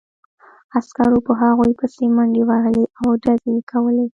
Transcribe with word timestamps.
عسکرو 0.77 1.19
په 1.27 1.33
هغوی 1.41 1.71
پسې 1.79 2.03
منډې 2.15 2.41
وهلې 2.49 2.83
او 3.01 3.09
ډزې 3.23 3.49
یې 3.55 3.61
کولې 3.71 4.05